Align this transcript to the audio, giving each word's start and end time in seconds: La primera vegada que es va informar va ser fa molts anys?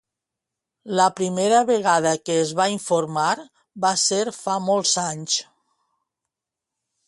La 0.99 1.03
primera 1.19 1.59
vegada 1.67 2.13
que 2.29 2.39
es 2.45 2.55
va 2.61 2.67
informar 2.77 3.29
va 3.87 3.93
ser 4.07 4.23
fa 4.41 4.59
molts 4.73 4.99
anys? 5.07 5.41